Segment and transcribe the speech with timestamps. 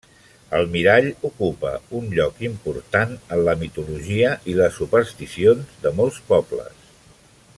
[0.59, 6.93] El mirall ocupa un lloc important en la mitologia i les supersticions de molts pobles.